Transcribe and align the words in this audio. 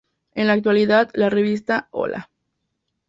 En 0.33 0.47
la 0.47 0.53
actualidad, 0.53 1.11
la 1.13 1.29
revista 1.29 1.87
¡Hola"! 1.91 2.31